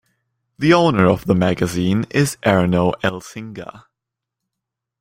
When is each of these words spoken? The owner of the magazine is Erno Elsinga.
The 0.57 0.73
owner 0.73 1.07
of 1.07 1.25
the 1.25 1.35
magazine 1.35 2.07
is 2.09 2.35
Erno 2.41 2.93
Elsinga. 3.03 3.83